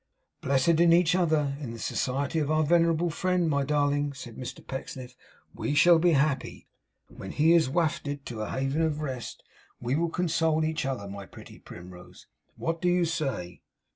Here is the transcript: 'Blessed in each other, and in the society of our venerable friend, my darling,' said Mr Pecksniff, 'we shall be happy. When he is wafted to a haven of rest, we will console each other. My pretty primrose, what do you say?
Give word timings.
'Blessed 0.41 0.79
in 0.81 0.91
each 0.91 1.13
other, 1.13 1.53
and 1.59 1.65
in 1.65 1.71
the 1.73 1.77
society 1.77 2.39
of 2.39 2.49
our 2.49 2.63
venerable 2.63 3.11
friend, 3.11 3.47
my 3.47 3.63
darling,' 3.63 4.13
said 4.13 4.35
Mr 4.35 4.65
Pecksniff, 4.65 5.15
'we 5.53 5.75
shall 5.75 5.99
be 5.99 6.13
happy. 6.13 6.67
When 7.15 7.29
he 7.29 7.53
is 7.53 7.69
wafted 7.69 8.25
to 8.25 8.41
a 8.41 8.49
haven 8.49 8.81
of 8.81 9.01
rest, 9.01 9.43
we 9.79 9.95
will 9.95 10.09
console 10.09 10.65
each 10.65 10.87
other. 10.87 11.07
My 11.07 11.27
pretty 11.27 11.59
primrose, 11.59 12.25
what 12.57 12.81
do 12.81 12.87
you 12.89 13.05
say? 13.05 13.61